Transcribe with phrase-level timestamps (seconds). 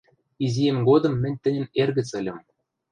[0.45, 2.37] Изиэм годым мӹнь тӹньӹн «эргӹц» ыльым